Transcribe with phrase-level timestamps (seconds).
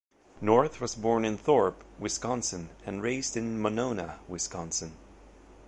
[0.41, 4.97] North was born in Thorp, Wisconsin, and raised in Monona, Wisconsin.